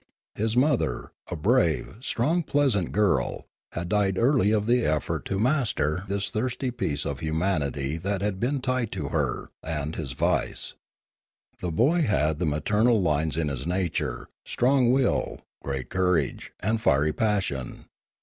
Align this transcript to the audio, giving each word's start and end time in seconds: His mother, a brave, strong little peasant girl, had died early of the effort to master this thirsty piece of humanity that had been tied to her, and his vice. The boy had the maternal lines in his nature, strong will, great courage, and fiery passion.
His 0.33 0.57
mother, 0.57 1.11
a 1.29 1.35
brave, 1.35 1.97
strong 1.99 2.37
little 2.37 2.61
peasant 2.65 2.91
girl, 2.91 3.45
had 3.73 3.87
died 3.89 4.17
early 4.17 4.49
of 4.49 4.65
the 4.65 4.83
effort 4.83 5.25
to 5.25 5.37
master 5.37 6.05
this 6.07 6.31
thirsty 6.31 6.71
piece 6.71 7.05
of 7.05 7.19
humanity 7.19 7.97
that 7.97 8.19
had 8.21 8.39
been 8.39 8.61
tied 8.61 8.91
to 8.93 9.09
her, 9.09 9.51
and 9.61 9.95
his 9.95 10.13
vice. 10.13 10.73
The 11.59 11.71
boy 11.71 12.01
had 12.01 12.39
the 12.39 12.47
maternal 12.47 12.99
lines 12.99 13.37
in 13.37 13.47
his 13.47 13.67
nature, 13.67 14.27
strong 14.43 14.91
will, 14.91 15.41
great 15.61 15.91
courage, 15.91 16.51
and 16.61 16.81
fiery 16.81 17.13
passion. 17.13 17.85